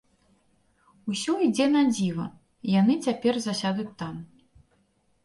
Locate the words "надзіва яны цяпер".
1.75-3.33